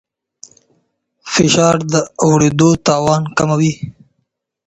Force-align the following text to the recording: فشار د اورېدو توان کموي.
فشار 1.33 1.75
د 1.91 1.93
اورېدو 2.25 2.69
توان 2.85 3.23
کموي. 3.37 3.73